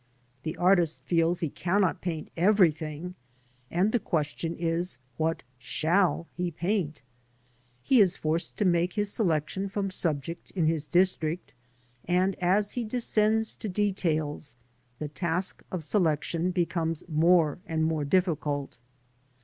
The 0.41 0.57
artist 0.57 0.99
feels 1.03 1.41
he 1.41 1.49
cannot 1.51 2.01
paint 2.01 2.31
everything, 2.35 3.13
and 3.69 3.91
the 3.91 3.99
question 3.99 4.55
is— 4.55 4.97
^what 5.19 5.41
s/ui// 5.61 6.25
he 6.35 6.49
paint? 6.49 7.03
He 7.83 8.01
is 8.01 8.17
forced 8.17 8.57
to 8.57 8.65
make 8.65 8.93
his 8.93 9.13
selection 9.13 9.69
from 9.69 9.91
subjects 9.91 10.49
in 10.49 10.65
his 10.65 10.87
district, 10.87 11.53
and 12.05 12.33
as 12.41 12.71
he 12.71 12.83
descends 12.83 13.53
to 13.57 13.69
details, 13.69 14.55
the 14.97 15.07
task 15.07 15.61
of 15.71 15.83
selection 15.83 16.49
becomes 16.49 17.03
more 17.07 17.59
and 17.67 17.83
more 17.85 18.03
difficult. 18.03 18.79